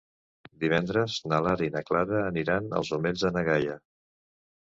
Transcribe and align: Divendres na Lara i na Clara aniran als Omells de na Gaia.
Divendres 0.61 1.17
na 1.33 1.41
Lara 1.47 1.67
i 1.67 1.73
na 1.75 1.83
Clara 1.89 2.17
aniran 2.31 2.71
als 2.79 2.91
Omells 2.99 3.27
de 3.27 3.31
na 3.35 3.43
Gaia. 3.51 3.77